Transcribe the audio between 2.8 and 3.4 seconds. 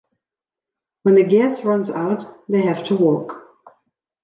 to walk.